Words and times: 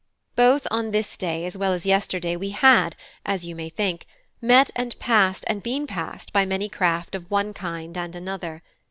Both 0.35 0.65
on 0.71 0.89
this 0.89 1.15
day 1.15 1.45
as 1.45 1.55
well 1.59 1.73
as 1.73 1.85
yesterday 1.85 2.35
we 2.35 2.49
had, 2.49 2.95
as 3.23 3.45
you 3.45 3.53
may 3.55 3.69
think, 3.69 4.07
met 4.41 4.71
and 4.75 4.97
passed 4.97 5.43
and 5.45 5.61
been 5.61 5.85
passed 5.85 6.33
by 6.33 6.43
many 6.43 6.69
craft 6.69 7.13
of 7.13 7.29
one 7.29 7.53
kind 7.53 7.95
and 7.95 8.15
another. 8.15 8.63